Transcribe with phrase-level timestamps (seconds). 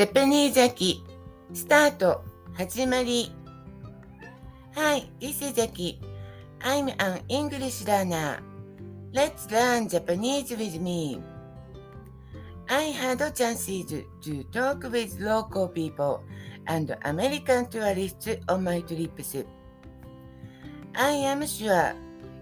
[0.00, 1.04] ジャパニーズ秋
[1.52, 3.30] スタート始まり
[4.74, 6.00] Hi, this is Aki.
[6.60, 8.42] I'm an English learner.
[9.12, 11.20] Let's learn Japanese with me.
[12.70, 13.84] I had chances
[14.22, 16.22] to talk with local people
[16.66, 19.36] and American tourists on my trips.
[20.94, 21.92] I am sure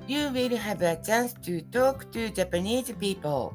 [0.06, 3.52] you will have a chance to talk to Japanese people.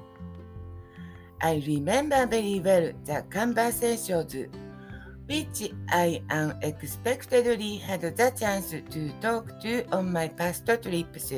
[1.43, 4.33] I remember very well the conversations
[5.27, 11.33] which I unexpectedly had the chance to talk to on my past trips.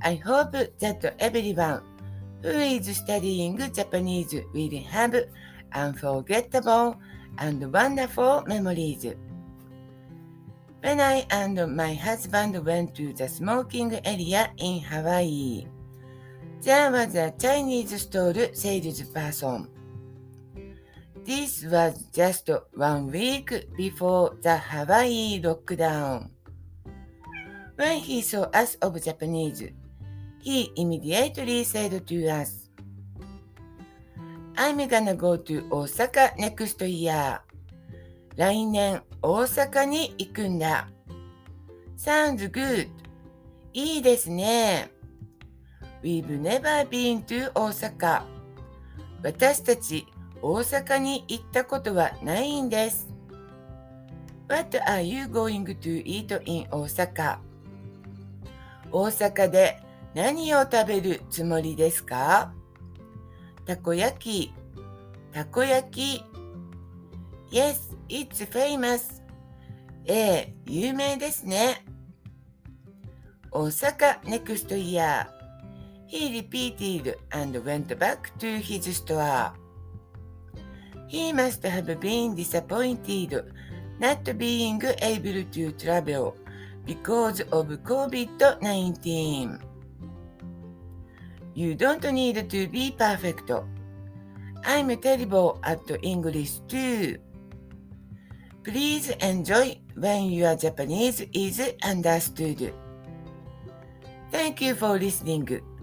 [0.00, 1.82] I hope that everyone
[2.40, 5.16] who is studying Japanese will have
[5.74, 6.96] unforgettable
[7.36, 9.04] and wonderful memories.
[10.80, 15.66] When I and my husband went to the smoking area in Hawaii,
[16.64, 19.68] there was a Chinese store salesperson.
[21.24, 26.30] This was just one week before the Hawaii lockdown.
[27.76, 29.62] When he saw us of Japanese,
[30.40, 32.70] he immediately said to us,
[34.56, 37.40] I'm gonna go to Osaka next year.
[38.36, 40.88] 来年大阪に行くんだ。
[41.96, 42.88] Sounds good.
[43.72, 44.90] いいですね。
[46.04, 48.24] We've never been to 大阪。
[49.22, 50.06] 私たち
[50.42, 53.08] 大阪に行ったことはないんです。
[54.46, 57.38] What are you going to eat in 大阪
[58.92, 59.80] 大阪で
[60.14, 62.52] 何を食べるつもりですか
[63.64, 64.54] たこ焼き、
[65.32, 66.22] たこ焼き。
[67.50, 69.22] Yes, it's famous.
[70.04, 71.82] ええ、有名ですね。
[73.50, 75.43] 大阪 next year.
[76.14, 79.50] He repeated and went back to his store.
[81.08, 83.50] He must have been disappointed
[83.98, 86.36] not being able to travel
[86.86, 89.58] because of COVID-19.
[91.52, 93.50] You don't need to be perfect.
[94.64, 97.18] I'm terrible at English too.
[98.62, 102.72] Please enjoy when your Japanese is understood.
[104.30, 105.73] Thank you for listening.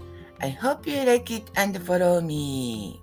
[0.41, 2.99] I hope you like it and follow me.